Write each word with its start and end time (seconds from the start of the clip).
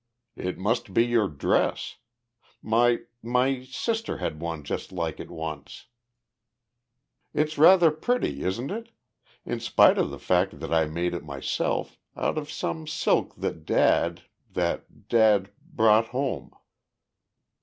"It 0.35 0.57
must 0.57 0.95
be 0.95 1.05
your 1.05 1.27
dress. 1.27 1.97
My 2.63 3.01
my 3.21 3.63
sister 3.65 4.17
had 4.17 4.39
one 4.41 4.63
just 4.63 4.91
like 4.91 5.19
it 5.19 5.29
once." 5.29 5.85
"It 7.35 7.49
is 7.49 7.57
rather 7.59 7.91
pretty, 7.91 8.41
isn't 8.41 8.71
it? 8.71 8.89
In 9.45 9.59
spite 9.59 9.99
of 9.99 10.09
the 10.09 10.17
fact 10.17 10.59
that 10.59 10.73
I 10.73 10.85
made 10.87 11.13
it 11.13 11.23
myself 11.23 11.99
out 12.17 12.39
of 12.39 12.49
some 12.49 12.87
silk 12.87 13.35
that 13.35 13.63
dad 13.63 14.23
that 14.49 15.07
dad 15.07 15.51
brought 15.71 16.07
home." 16.07 16.51